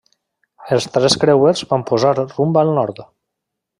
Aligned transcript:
Els 0.77 0.87
tres 0.95 1.17
creuers 1.23 1.61
van 1.73 1.85
posar 1.91 2.15
rumb 2.23 2.59
al 2.63 2.73
nord. 2.79 3.05